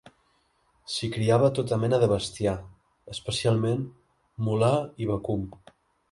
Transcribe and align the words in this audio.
S'hi 0.91 1.07
criava 1.17 1.49
tota 1.59 1.77
mena 1.83 1.99
de 2.03 2.07
bestiar, 2.11 2.53
especialment 3.15 3.83
mular 4.47 4.73
i 5.05 5.09
vacum. 5.11 5.45